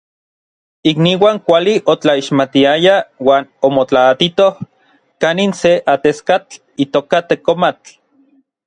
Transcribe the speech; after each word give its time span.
Ikniuan 0.91 1.39
kuali 1.49 1.75
otlaixmatiayaj 1.93 3.05
uan 3.27 3.45
omotlaatitoj 3.69 4.49
kanin 5.27 5.53
se 5.63 5.73
ateskatl 5.97 6.61
itoka 6.87 7.19
Tekomatl. 7.31 7.97